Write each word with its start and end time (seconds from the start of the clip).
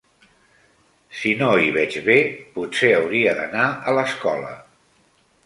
Si 1.17 1.33
no 1.41 1.49
hi 1.65 1.69
veig 1.75 1.97
bé, 2.07 2.15
potser 2.57 2.91
hauria 3.01 3.37
d'anar 3.43 3.69
a 3.69 3.95
l'escola. 4.01 4.53